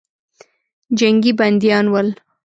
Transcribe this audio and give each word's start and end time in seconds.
جنګي 0.99 1.31
بندیان 1.39 1.85
ول. 1.91 2.07